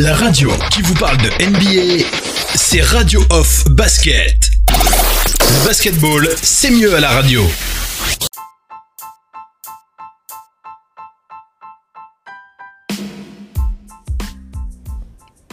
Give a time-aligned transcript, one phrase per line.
[0.00, 2.04] La radio qui vous parle de NBA,
[2.54, 4.48] c'est Radio Off Basket.
[5.64, 7.42] Basketball, c'est mieux à la radio.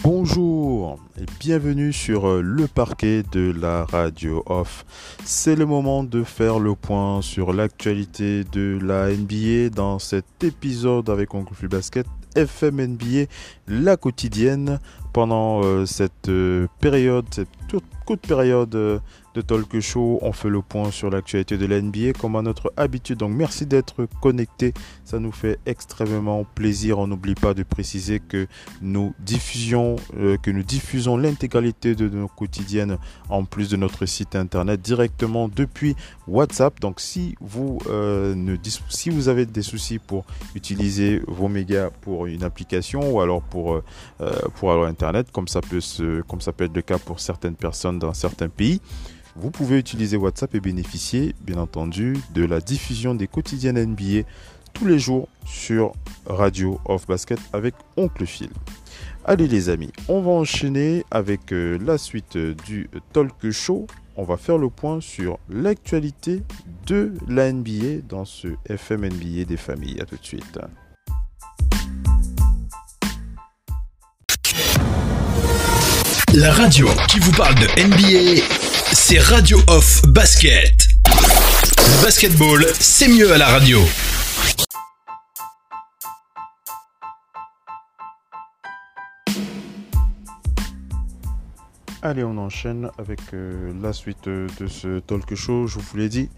[0.03, 4.85] Bonjour et bienvenue sur euh, le parquet de la radio off.
[5.23, 11.09] C'est le moment de faire le point sur l'actualité de la NBA dans cet épisode
[11.09, 12.05] avec Oncle Basket
[12.35, 13.25] FM NBA,
[13.67, 14.79] la quotidienne.
[15.13, 19.01] Pendant euh, cette euh, période, cette toute courte période
[19.35, 20.19] de Talk Show.
[20.21, 23.19] On fait le point sur l'actualité de la NBA comme à notre habitude.
[23.19, 24.73] Donc merci d'être connecté.
[25.03, 26.99] Ça nous fait extrêmement plaisir.
[26.99, 28.47] On n'oublie pas de préciser que
[28.81, 32.97] nous diffusions, euh, que nous diffusons l'intégralité de nos quotidiennes
[33.29, 35.95] en plus de notre site internet directement depuis
[36.27, 36.79] WhatsApp.
[36.79, 38.55] Donc si vous euh, ne
[38.89, 40.25] si vous avez des soucis pour
[40.55, 43.81] utiliser vos mégas pour une application ou alors pour euh,
[44.55, 47.55] pour alors internet comme ça peut se comme ça peut être le cas pour certaines
[47.55, 48.79] personnes dans certains pays
[49.35, 54.27] vous pouvez utiliser WhatsApp et bénéficier, bien entendu, de la diffusion des quotidiennes NBA
[54.73, 55.93] tous les jours sur
[56.25, 58.49] Radio Off Basket avec Oncle Phil.
[59.25, 63.87] Allez les amis, on va enchaîner avec euh, la suite du Talk Show.
[64.17, 66.43] On va faire le point sur l'actualité
[66.87, 69.99] de la NBA dans ce FM NBA des familles.
[69.99, 70.59] A tout de suite.
[76.33, 78.41] La radio qui vous parle de NBA,
[79.07, 80.87] c'est Radio Off Basket.
[82.01, 83.79] Basketball, c'est mieux à la radio.
[92.01, 95.67] Allez, on enchaîne avec euh, la suite de ce talk show.
[95.67, 96.31] Je vous l'ai dit,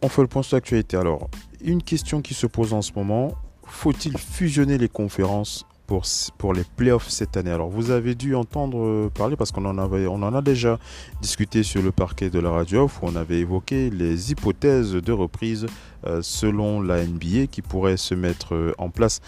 [0.00, 0.96] on fait le point sur l'actualité.
[0.96, 1.28] Alors,
[1.60, 3.34] une question qui se pose en ce moment
[3.66, 7.50] faut-il fusionner les conférences pour, les playoffs cette année.
[7.50, 10.78] Alors vous avez dû entendre euh, parler parce qu'on en avait on en a déjà
[11.22, 15.66] discuté sur le parquet de la radio où on avait évoqué les hypothèses de reprise
[16.06, 19.20] euh, selon la NBA qui pourraient se mettre euh, en place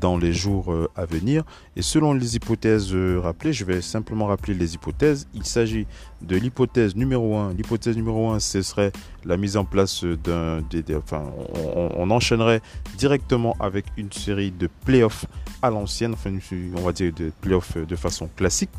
[0.00, 1.44] dans les jours à venir.
[1.76, 5.28] Et selon les hypothèses rappelées, je vais simplement rappeler les hypothèses.
[5.32, 5.86] Il s'agit
[6.22, 7.54] de l'hypothèse numéro 1.
[7.54, 8.92] L'hypothèse numéro 1, ce serait
[9.24, 10.60] la mise en place d'un...
[10.96, 11.24] Enfin,
[11.74, 12.60] on, on enchaînerait
[12.96, 15.26] directement avec une série de playoffs
[15.62, 16.30] à l'ancienne, enfin,
[16.76, 18.70] on va dire de playoffs de façon classique.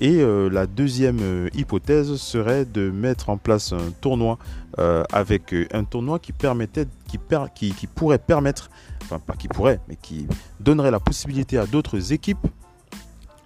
[0.00, 4.38] Et euh, la deuxième euh, hypothèse serait de mettre en place un tournoi
[4.78, 7.18] euh, avec un tournoi qui permettait, qui,
[7.54, 8.70] qui, qui, pourrait permettre,
[9.02, 10.26] enfin pas qui pourrait, mais qui
[10.58, 12.46] donnerait la possibilité à d'autres équipes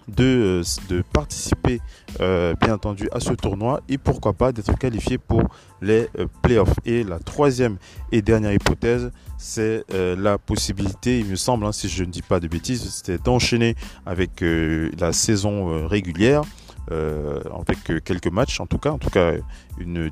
[0.07, 1.81] de, de participer
[2.19, 5.43] bien entendu à ce tournoi et pourquoi pas d'être qualifié pour
[5.81, 6.07] les
[6.41, 6.75] playoffs.
[6.85, 7.77] Et la troisième
[8.11, 12.21] et dernière hypothèse c'est euh, la possibilité, il me semble, hein, si je ne dis
[12.21, 16.41] pas de bêtises, c'était d'enchaîner avec euh, la saison euh, régulière.
[16.89, 19.33] avec quelques matchs en tout cas en tout cas
[19.79, 20.11] une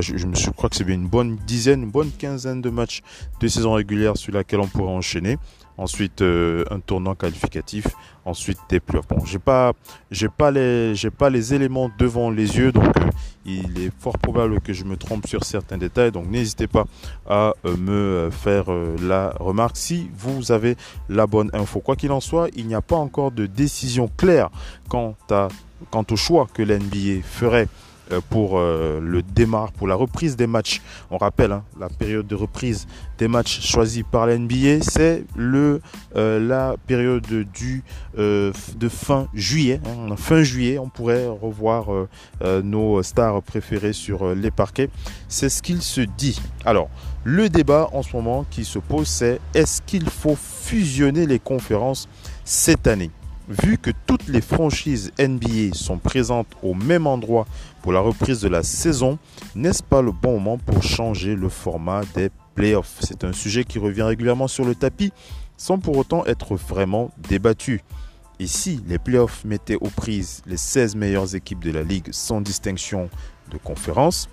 [0.00, 3.02] je, me crois que c'est bien une bonne dizaine une bonne quinzaine de matchs
[3.40, 5.36] de saison régulière sur laquelle on pourrait enchaîner
[5.78, 7.86] ensuite un tournoi qualificatif.
[8.24, 9.72] Ensuite des playoffs bon j'ai pas
[10.12, 12.94] j'ai pas les j'ai pas les éléments devant les yeux donc
[13.44, 16.84] il est fort probable que je me trompe sur certains détails, donc n'hésitez pas
[17.28, 19.76] à euh, me euh, faire euh, la remarque.
[19.76, 20.76] Si vous avez
[21.08, 21.80] la bonne info.
[21.80, 24.50] Quoi qu'il en soit, il n'y a pas encore de décision claire
[24.88, 25.48] quant, à,
[25.90, 27.91] quant au choix que l'NBA ferait euh,
[28.28, 30.80] pour euh, le démarre, pour la reprise des matchs.
[31.10, 32.86] On rappelle hein, la période de reprise
[33.18, 35.78] des matchs choisie par la NBA, c'est euh,
[36.16, 37.82] la période du
[38.16, 39.80] de fin juillet.
[39.86, 40.16] Hein.
[40.16, 41.86] fin juillet, on pourrait revoir
[42.62, 44.90] nos stars préférées sur les parquets.
[45.28, 46.40] C'est ce qu'il se dit.
[46.64, 46.88] Alors,
[47.24, 52.08] le débat en ce moment qui se pose, c'est est-ce qu'il faut fusionner les conférences
[52.44, 53.10] cette année?
[53.60, 57.46] Vu que toutes les franchises NBA sont présentes au même endroit
[57.82, 59.18] pour la reprise de la saison,
[59.54, 62.96] n'est-ce pas le bon moment pour changer le format des playoffs?
[63.00, 65.12] C'est un sujet qui revient régulièrement sur le tapis
[65.58, 67.82] sans pour autant être vraiment débattu.
[68.40, 72.40] Et si les playoffs mettaient aux prises les 16 meilleures équipes de la ligue sans
[72.40, 73.10] distinction
[73.50, 74.30] de conférence,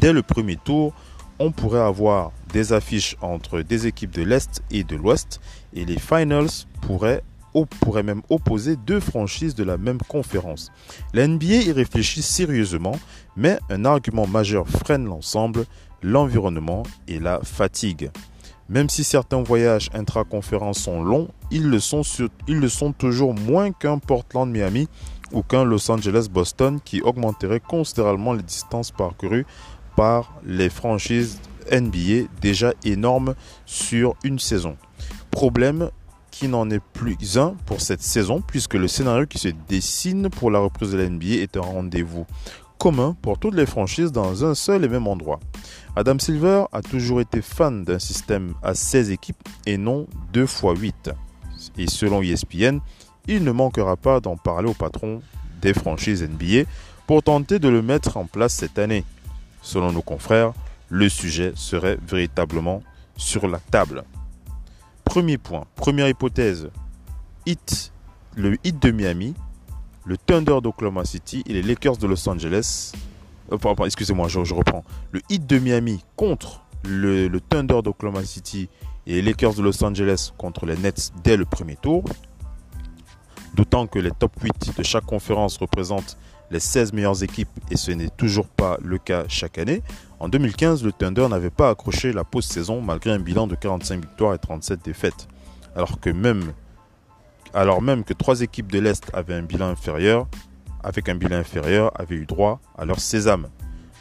[0.00, 0.92] dès le premier tour,
[1.38, 5.40] on pourrait avoir des affiches entre des équipes de l'Est et de l'Ouest
[5.72, 6.48] et les finals
[6.80, 7.22] pourraient
[7.64, 10.72] pourrait même opposer deux franchises de la même conférence.
[11.12, 12.98] La NBA y réfléchit sérieusement,
[13.36, 15.64] mais un argument majeur freine l'ensemble,
[16.02, 18.10] l'environnement et la fatigue.
[18.68, 22.02] Même si certains voyages intra-conférences sont longs, ils le sont,
[22.48, 24.88] ils le sont toujours moins qu'un Portland-Miami
[25.32, 29.46] ou qu'un Los Angeles-Boston qui augmenterait considérablement les distances parcourues
[29.96, 31.40] par les franchises
[31.70, 33.34] NBA déjà énormes
[33.66, 34.76] sur une saison.
[35.30, 35.90] Problème,
[36.34, 40.50] qui n'en est plus un pour cette saison, puisque le scénario qui se dessine pour
[40.50, 42.26] la reprise de la NBA est un rendez-vous
[42.76, 45.38] commun pour toutes les franchises dans un seul et même endroit.
[45.94, 50.62] Adam Silver a toujours été fan d'un système à 16 équipes et non 2 x
[50.76, 51.10] 8.
[51.78, 52.80] Et selon ESPN,
[53.28, 55.22] il ne manquera pas d'en parler au patron
[55.62, 56.68] des franchises NBA
[57.06, 59.04] pour tenter de le mettre en place cette année.
[59.62, 60.52] Selon nos confrères,
[60.88, 62.82] le sujet serait véritablement
[63.16, 64.02] sur la table.
[65.14, 66.70] Premier point, première hypothèse,
[67.46, 67.92] hit,
[68.34, 69.32] le hit de Miami,
[70.04, 72.90] le Thunder d'Oklahoma City et les Lakers de Los Angeles.
[73.52, 74.82] Euh, excusez-moi, je, reprends.
[75.12, 78.68] Le hit de Miami contre le, le Thunder d'Oklahoma City
[79.06, 82.02] et les Lakers de Los Angeles contre les Nets dès le premier tour.
[83.54, 86.18] D'autant que les top 8 de chaque conférence représentent
[86.50, 89.84] les 16 meilleures équipes et ce n'est toujours pas le cas chaque année.
[90.24, 94.32] En 2015, le Thunder n'avait pas accroché la post-saison malgré un bilan de 45 victoires
[94.32, 95.28] et 37 défaites.
[95.76, 96.54] Alors que même,
[97.52, 100.26] alors même que trois équipes de l'Est avaient un bilan inférieur,
[100.82, 103.48] avec un bilan inférieur, avaient eu droit à leur sésame.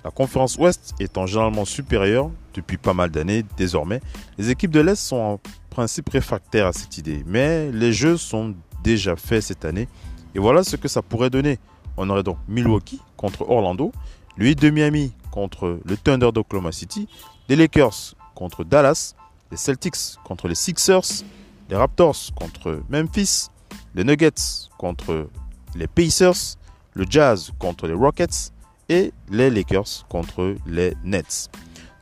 [0.05, 3.99] La conférence Ouest étant généralement supérieure depuis pas mal d'années désormais,
[4.37, 5.39] les équipes de l'Est sont en
[5.71, 7.21] principe réfractaires à cette idée.
[7.27, 9.89] Mais les jeux sont déjà faits cette année
[10.35, 11.59] et voilà ce que ça pourrait donner.
[11.97, 13.91] On aurait donc Milwaukee contre Orlando,
[14.39, 17.07] Heat de Miami contre le Thunder d'Oklahoma City,
[17.49, 19.15] les Lakers contre Dallas,
[19.49, 21.23] les Celtics contre les Sixers,
[21.71, 23.47] les Raptors contre Memphis,
[23.95, 25.27] les Nuggets contre
[25.73, 26.57] les Pacers,
[26.93, 28.53] le Jazz contre les Rockets
[28.89, 31.49] et les Lakers contre les Nets.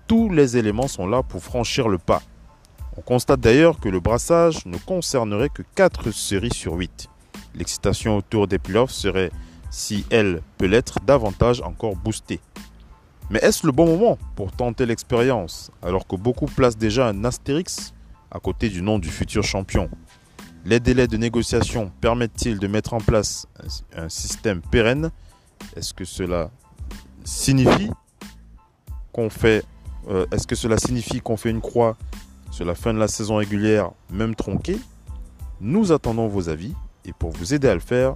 [0.07, 2.21] Tous les éléments sont là pour franchir le pas.
[2.97, 7.07] On constate d'ailleurs que le brassage ne concernerait que 4 séries sur 8.
[7.55, 9.31] L'excitation autour des playoffs serait
[9.69, 12.41] si elle peut l'être, davantage encore boostée.
[13.31, 17.93] Mais est-ce le bon moment pour tenter l'expérience alors que beaucoup placent déjà un astérix
[18.29, 19.89] à côté du nom du futur champion?
[20.65, 23.47] Les délais de négociation permettent-ils de mettre en place
[23.95, 25.11] un système pérenne?
[25.77, 26.51] Est-ce que cela
[27.23, 27.89] signifie
[29.13, 29.63] qu'on fait
[30.09, 31.95] euh, est-ce que cela signifie qu'on fait une croix
[32.49, 34.79] sur la fin de la saison régulière même tronquée?
[35.61, 36.73] Nous attendons vos avis
[37.05, 38.15] et pour vous aider à le faire,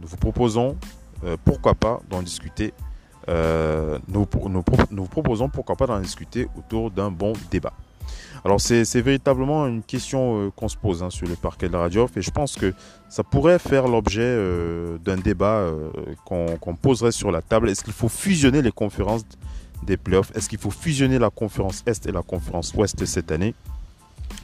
[0.00, 0.76] nous vous proposons,
[1.24, 2.72] euh, pourquoi pas, d'en discuter.
[3.28, 4.26] Euh, nous,
[4.90, 7.72] nous, proposons, pourquoi pas, d'en discuter autour d'un bon débat.
[8.44, 11.80] Alors, c'est véritablement une question euh, qu'on se pose hein, sur le parquet de la
[11.80, 12.72] radio, et je pense que
[13.08, 14.36] ça pourrait faire l'objet
[15.04, 15.66] d'un débat
[16.24, 17.68] qu'on poserait sur la table.
[17.70, 19.24] Est-ce qu'il faut fusionner les conférences
[19.82, 20.32] des playoffs?
[20.34, 23.54] Est-ce qu'il faut fusionner la conférence Est et la conférence Ouest cette année?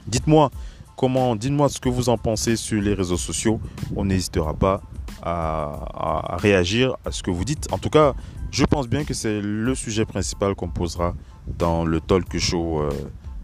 [0.07, 0.51] Dites-moi
[0.97, 3.61] comment, dites-moi ce que vous en pensez sur les réseaux sociaux.
[3.97, 4.83] On n'hésitera pas
[5.23, 7.73] à, réagir à ce que vous dites.
[7.73, 8.15] En tout cas,
[8.55, 11.15] je pense bien que c'est le sujet principal qu'on posera
[11.59, 12.91] dans le talk show euh,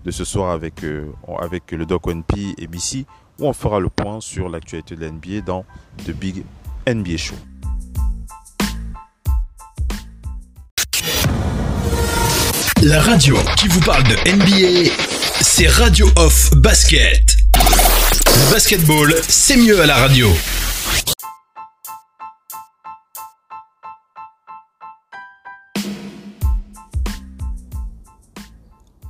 [0.04, 1.10] de ce soir avec, euh,
[1.72, 3.06] le Doc NP et BC,
[3.40, 5.64] où on fera le point sur l'actualité de l'NBA dans
[6.06, 6.44] The Big
[6.86, 7.34] NBA Show.
[12.82, 14.92] La radio qui vous parle de NBA,
[15.40, 17.36] c'est Radio Off Basket.
[17.56, 20.28] Le basketball, c'est mieux à la radio.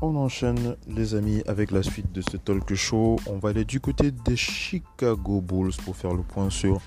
[0.02, 3.16] On enchaîne les amis avec la suite de ce talk show.
[3.26, 6.80] On va aller du côté des Chicago Bulls pour faire le point sur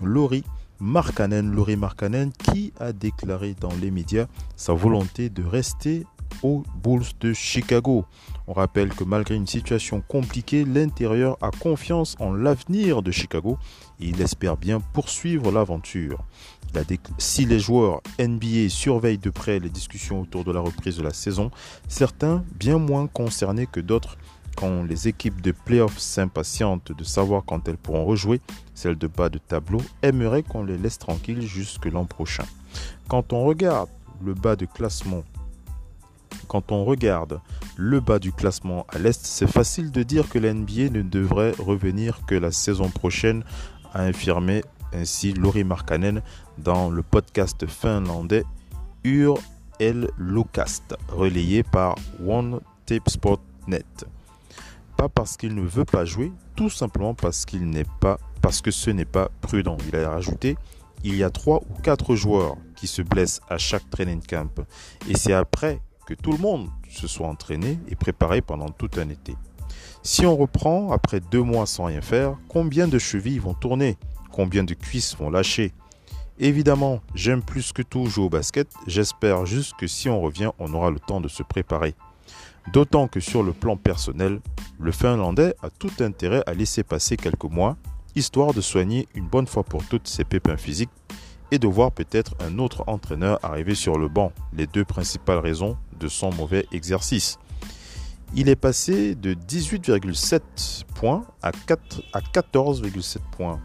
[0.00, 0.44] Laurie
[0.78, 1.50] Markkanen.
[1.50, 6.06] Laurie Markkanen qui a déclaré dans les médias sa volonté de rester
[6.44, 8.04] aux Bulls de Chicago.
[8.46, 13.58] On rappelle que malgré une situation compliquée, l'intérieur a confiance en l'avenir de Chicago
[13.98, 16.22] et il espère bien poursuivre l'aventure.
[17.18, 21.12] Si les joueurs NBA surveillent de près les discussions autour de la reprise de la
[21.12, 21.50] saison,
[21.88, 24.16] certains, bien moins concernés que d'autres,
[24.56, 28.40] quand les équipes de playoffs s'impatientent de savoir quand elles pourront rejouer,
[28.74, 32.44] celles de bas de tableau aimeraient qu'on les laisse tranquilles jusque l'an prochain.
[33.08, 33.88] Quand on regarde
[34.20, 34.68] le bas du
[38.32, 42.90] classement à l'Est, c'est facile de dire que l'NBA ne devrait revenir que la saison
[42.90, 43.44] prochaine,
[43.92, 46.22] a affirmé ainsi Laurie Markkanen
[46.58, 48.44] dans le podcast finlandais
[49.04, 49.38] Ur
[49.78, 53.08] El Locast, relayé par One Tape.
[54.96, 58.70] Pas parce qu'il ne veut pas jouer, tout simplement parce qu'il n'est pas, parce que
[58.70, 59.78] ce n'est pas prudent.
[59.88, 60.56] Il a rajouté
[61.02, 64.64] il y a trois ou quatre joueurs qui se blessent à chaque training camp.
[65.08, 69.08] Et c'est après que tout le monde se soit entraîné et préparé pendant tout un
[69.08, 69.34] été.
[70.02, 73.96] Si on reprend après deux mois sans rien faire, combien de chevilles vont tourner?
[74.32, 75.72] Combien de cuisses vont lâcher
[76.38, 80.72] Évidemment, j'aime plus que tout jouer au basket, j'espère juste que si on revient, on
[80.72, 81.94] aura le temps de se préparer.
[82.72, 84.40] D'autant que sur le plan personnel,
[84.78, 87.76] le Finlandais a tout intérêt à laisser passer quelques mois,
[88.14, 90.90] histoire de soigner une bonne fois pour toutes ses pépins physiques
[91.50, 95.76] et de voir peut-être un autre entraîneur arriver sur le banc, les deux principales raisons
[95.98, 97.38] de son mauvais exercice.
[98.34, 103.60] Il est passé de 18,7 points à, 14,7 points,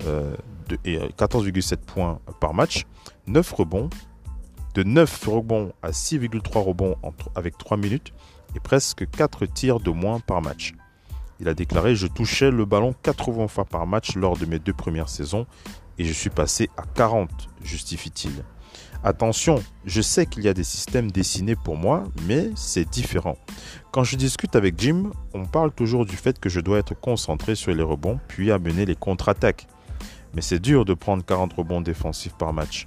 [0.00, 2.86] 14,7 euh, points par match,
[3.26, 3.90] 9 rebonds,
[4.74, 6.96] de 9 rebonds à 6,3 rebonds
[7.34, 8.12] avec 3 minutes
[8.54, 10.74] et presque 4 tirs de moins par match.
[11.40, 14.72] Il a déclaré Je touchais le ballon 80 fois par match lors de mes deux
[14.72, 15.46] premières saisons
[15.98, 17.30] et je suis passé à 40,
[17.62, 18.44] justifie-t-il.
[19.04, 23.36] Attention, je sais qu'il y a des systèmes dessinés pour moi, mais c'est différent.
[23.92, 27.54] Quand je discute avec Jim, on parle toujours du fait que je dois être concentré
[27.54, 29.68] sur les rebonds, puis amener les contre-attaques.
[30.36, 32.86] Mais c'est dur de prendre 40 rebonds défensifs par match.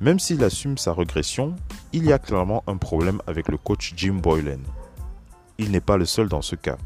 [0.00, 1.56] Même s'il assume sa régression,
[1.94, 4.60] il y a clairement un problème avec le coach Jim Boylan.
[5.56, 6.76] Il n'est pas le seul dans ce cas.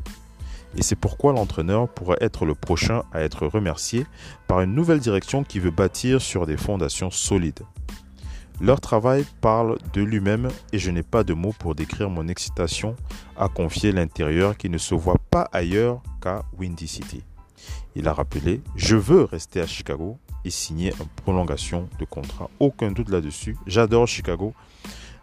[0.77, 4.07] Et c'est pourquoi l'entraîneur pourrait être le prochain à être remercié
[4.47, 7.65] par une nouvelle direction qui veut bâtir sur des fondations solides.
[8.61, 12.95] Leur travail parle de lui-même et je n'ai pas de mots pour décrire mon excitation
[13.37, 17.25] à confier l'intérieur qui ne se voit pas ailleurs qu'à Windy City.
[17.99, 22.49] Il a rappelé Je veux rester à Chicago et signer une prolongation de contrat.
[22.61, 23.57] Aucun doute là-dessus.
[23.67, 24.55] J'adore Chicago.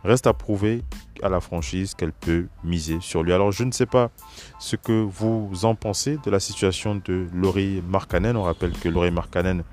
[0.03, 0.83] Reste à prouver
[1.23, 3.31] à la franchise qu'elle peut miser sur lui.
[3.31, 4.11] Alors je ne sais pas
[4.59, 8.35] ce que vous en pensez de la situation de Laurie Markkanen.
[8.35, 9.63] On rappelle que Laurie Markkanen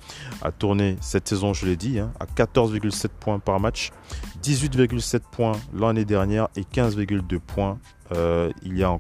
[0.40, 3.90] a tourné cette saison, je l'ai dit, hein, à 14,7 points par match,
[4.44, 7.78] 18,7 points l'année dernière et 15,2 points
[8.12, 8.50] euh,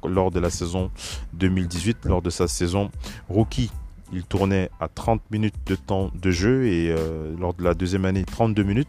[0.04, 0.90] lors de la saison
[1.34, 2.90] 2018, lors de sa saison
[3.28, 3.70] rookie
[4.12, 8.04] il tournait à 30 minutes de temps de jeu et euh, lors de la deuxième
[8.04, 8.88] année 32 minutes.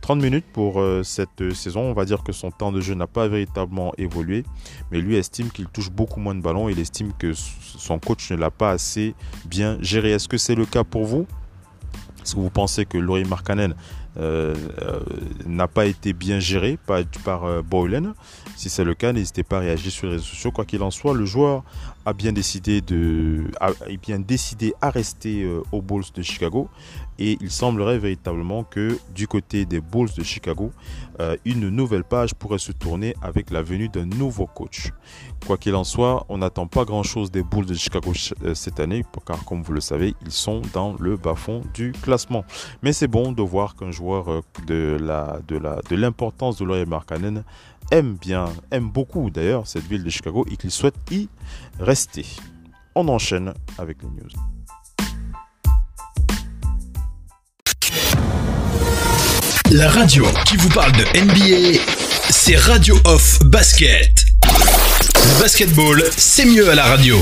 [0.00, 1.82] 30 minutes pour euh, cette euh, saison.
[1.82, 4.44] On va dire que son temps de jeu n'a pas véritablement évolué,
[4.90, 6.68] mais lui estime qu'il touche beaucoup moins de ballons.
[6.68, 9.14] Il estime que son coach ne l'a pas assez
[9.46, 10.10] bien géré.
[10.12, 11.26] Est-ce que c'est le cas pour vous?
[12.22, 13.74] Est-ce que vous pensez que Laurie Markkanen
[15.46, 17.62] n'a pas été bien géré par, par.
[18.56, 20.50] Si c'est le cas, n'hésitez pas à réagir sur les réseaux sociaux.
[20.52, 21.64] Quoi qu'il en soit, le joueur
[22.06, 23.44] a bien décidé de,
[24.02, 26.68] bien décidé à rester aux Bulls de Chicago.
[27.18, 30.72] Et il semblerait véritablement que du côté des Bulls de Chicago,
[31.44, 34.92] une nouvelle page pourrait se tourner avec la venue d'un nouveau coach.
[35.46, 38.12] Quoi qu'il en soit, on n'attend pas grand-chose des Bulls de Chicago
[38.54, 42.44] cette année, car comme vous le savez, ils sont dans le bas-fond du classement.
[42.82, 46.56] Mais c'est bon de voir qu'un joueur euh, de la de la de l'importance
[47.94, 51.28] aime bien, aime beaucoup d'ailleurs cette ville de Chicago et qu'il souhaite y
[51.78, 52.26] rester.
[52.96, 54.30] On enchaîne avec les news.
[59.70, 61.80] La radio qui vous parle de NBA,
[62.30, 64.26] c'est Radio Off Basket.
[65.40, 67.16] Basketball, c'est mieux à la radio.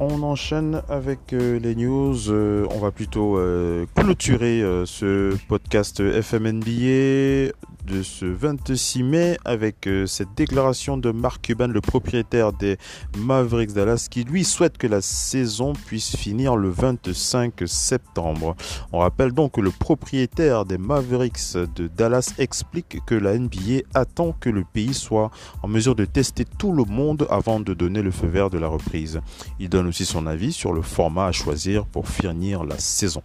[0.00, 2.30] On enchaîne avec euh, les news.
[2.30, 7.52] Euh, on va plutôt euh, clôturer ce podcast FMNBA
[7.88, 12.76] de ce 26 mai avec cette déclaration de Mark Cuban, le propriétaire des
[13.16, 18.54] Mavericks Dallas, qui lui souhaite que la saison puisse finir le 25 septembre.
[18.92, 24.32] On rappelle donc que le propriétaire des Mavericks de Dallas explique que la NBA attend
[24.38, 25.30] que le pays soit
[25.62, 28.68] en mesure de tester tout le monde avant de donner le feu vert de la
[28.68, 29.20] reprise.
[29.58, 33.22] Il donne aussi son avis sur le format à choisir pour finir la saison.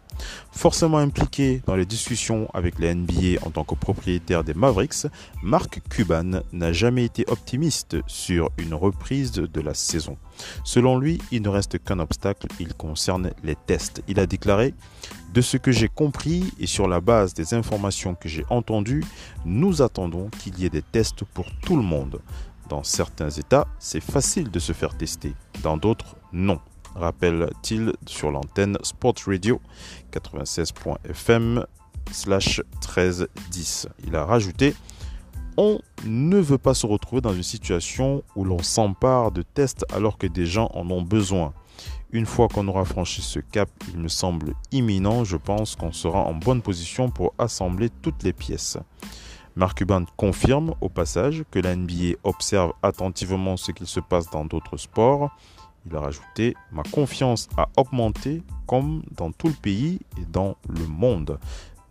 [0.51, 5.07] Forcément impliqué dans les discussions avec la NBA en tant que propriétaire des Mavericks,
[5.41, 10.17] Mark Cuban n'a jamais été optimiste sur une reprise de la saison.
[10.63, 14.03] Selon lui, il ne reste qu'un obstacle, il concerne les tests.
[14.07, 14.73] Il a déclaré
[15.33, 19.03] De ce que j'ai compris et sur la base des informations que j'ai entendues,
[19.45, 22.21] nous attendons qu'il y ait des tests pour tout le monde.
[22.69, 26.59] Dans certains États, c'est facile de se faire tester, dans d'autres, non
[26.95, 29.59] rappelle-t-il sur l'antenne Sport Radio
[30.11, 31.65] 96.fm
[32.11, 33.87] slash 1310.
[34.05, 34.75] Il a rajouté
[35.55, 40.17] on ne veut pas se retrouver dans une situation où l'on s'empare de tests alors
[40.17, 41.53] que des gens en ont besoin.
[42.11, 46.23] Une fois qu'on aura franchi ce cap, il me semble imminent, je pense qu'on sera
[46.23, 48.77] en bonne position pour assembler toutes les pièces.
[49.55, 54.45] Mark Cuban confirme au passage que la NBA observe attentivement ce qu'il se passe dans
[54.45, 55.29] d'autres sports
[55.85, 60.87] il a rajouté Ma confiance a augmenté comme dans tout le pays et dans le
[60.87, 61.39] monde.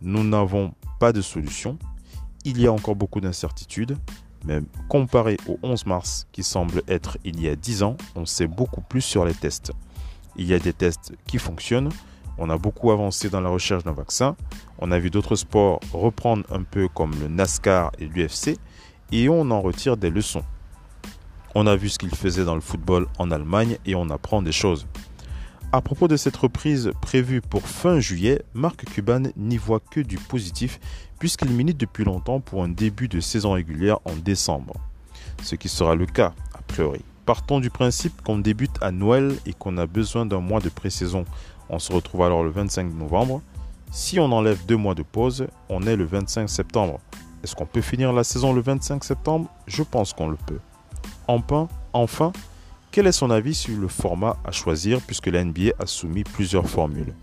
[0.01, 1.77] Nous n'avons pas de solution.
[2.45, 3.97] Il y a encore beaucoup d'incertitudes,
[4.45, 4.59] mais
[4.89, 8.81] comparé au 11 mars qui semble être il y a 10 ans, on sait beaucoup
[8.81, 9.71] plus sur les tests.
[10.35, 11.89] Il y a des tests qui fonctionnent,
[12.39, 14.35] On a beaucoup avancé dans la recherche d'un vaccin.
[14.79, 18.57] On a vu d'autres sports reprendre un peu comme le NASCAR et l'UFC
[19.11, 20.43] et on en retire des leçons.
[21.55, 24.51] On a vu ce qu'il faisait dans le football en Allemagne et on apprend des
[24.51, 24.87] choses.
[25.71, 30.17] À propos de cette reprise prévue pour fin juillet, Marc Cuban n'y voit que du
[30.17, 30.79] positif
[31.19, 34.73] puisqu'il milite depuis longtemps pour un début de saison régulière en décembre.
[35.43, 37.01] Ce qui sera le cas, a priori.
[37.25, 41.23] Partons du principe qu'on débute à Noël et qu'on a besoin d'un mois de pré-saison.
[41.69, 43.41] On se retrouve alors le 25 novembre.
[43.91, 46.99] Si on enlève deux mois de pause, on est le 25 septembre.
[47.43, 49.49] Est-ce qu'on peut finir la saison le 25 septembre?
[49.67, 50.59] Je pense qu'on le peut.
[51.27, 52.33] Enfin,
[52.91, 56.69] quel est son avis sur le format à choisir puisque la NBA a soumis plusieurs
[56.69, 57.13] formules?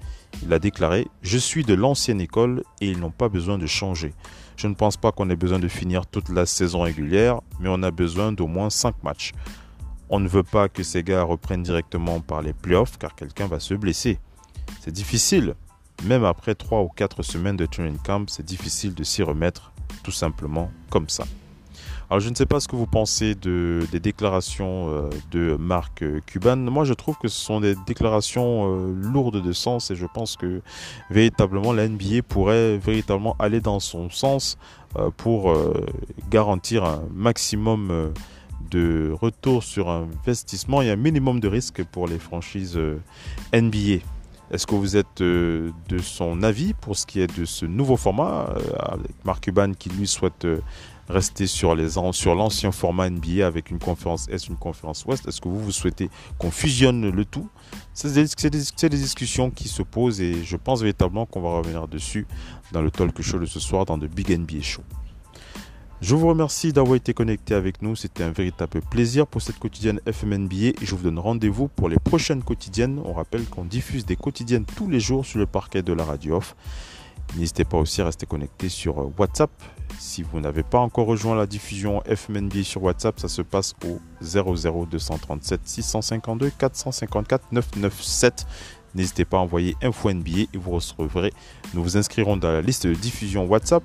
[0.42, 4.14] Il a déclaré Je suis de l'ancienne école et ils n'ont pas besoin de changer.
[4.56, 7.82] Je ne pense pas qu'on ait besoin de finir toute la saison régulière, mais on
[7.82, 9.32] a besoin d'au moins 5 matchs.
[10.08, 13.60] On ne veut pas que ces gars reprennent directement par les playoffs car quelqu'un va
[13.60, 14.18] se blesser.
[14.80, 15.54] C'est difficile.
[16.04, 20.10] Même après 3 ou 4 semaines de training camp, c'est difficile de s'y remettre tout
[20.10, 21.24] simplement comme ça.
[22.10, 26.02] Alors je ne sais pas ce que vous pensez de, des déclarations euh, de Marc
[26.26, 26.56] Cuban.
[26.56, 30.36] Moi je trouve que ce sont des déclarations euh, lourdes de sens et je pense
[30.36, 30.60] que
[31.08, 34.58] véritablement la NBA pourrait véritablement aller dans son sens
[34.98, 35.56] euh, pour
[36.30, 38.12] garantir un maximum
[38.72, 42.76] de retour sur investissement et un minimum de risque pour les franchises
[43.54, 44.02] NBA.
[44.50, 48.52] Est-ce que vous êtes de son avis pour ce qui est de ce nouveau format
[48.80, 50.44] avec Marc Cuban qui lui souhaite
[51.10, 55.40] rester sur les sur l'ancien format NBA avec une conférence Est, une conférence Ouest Est-ce
[55.40, 57.48] que vous, vous souhaitez qu'on fusionne le tout?
[57.92, 62.26] C'est des, discussions qui se posent et je pense véritablement qu'on va revenir dessus
[62.72, 64.82] dans le talk show de ce soir, dans le Big NBA Show.
[66.00, 67.94] Je vous remercie d'avoir été connecté avec nous.
[67.94, 71.98] C'était un véritable plaisir pour cette quotidienne FMNBA et je vous donne rendez-vous pour les
[71.98, 73.02] prochaines quotidiennes.
[73.04, 76.36] On rappelle qu'on diffuse des quotidiennes tous les jours sur le parquet de la radio
[76.36, 76.56] off.
[77.36, 79.50] N'hésitez pas aussi à rester connecté sur WhatsApp.
[79.98, 84.00] Si vous n'avez pas encore rejoint la diffusion FMNB sur WhatsApp, ça se passe au
[84.22, 88.46] 00237 652 454 997.
[88.94, 91.32] N'hésitez pas à envoyer info NBA et vous recevrez.
[91.74, 93.84] Nous vous inscrirons dans la liste de diffusion WhatsApp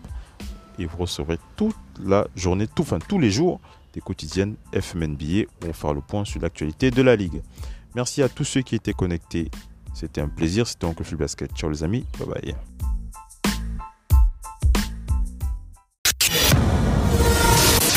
[0.79, 3.59] et vous recevrez toute la journée, tout, enfin tous les jours,
[3.93, 7.41] des quotidiennes FMNBA où on fera le point sur l'actualité de la ligue.
[7.95, 9.49] Merci à tous ceux qui étaient connectés.
[9.93, 10.67] C'était un plaisir.
[10.67, 11.51] C'était Oncle Phil Basket.
[11.55, 12.05] Ciao les amis.
[12.19, 12.55] Bye bye.